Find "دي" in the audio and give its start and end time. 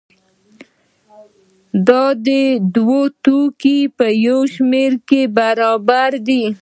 6.27-6.43